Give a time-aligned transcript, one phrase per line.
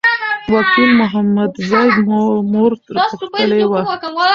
[0.55, 2.19] وکیل محمدزی مو
[2.51, 3.81] مور پوښتلي وه.